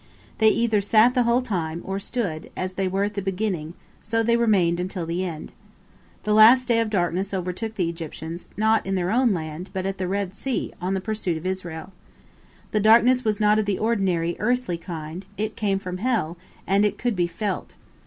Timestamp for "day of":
6.67-6.89